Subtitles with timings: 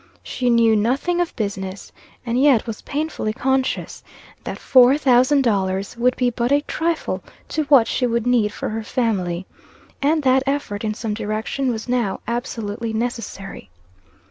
[0.23, 1.91] She knew nothing of business,
[2.25, 4.03] and yet, was painfully conscious,
[4.45, 8.69] that four thousand dollars would be but a trifle to what she would need for
[8.69, 9.45] her family,
[10.01, 13.69] and that effort in some direction was now absolutely necessary.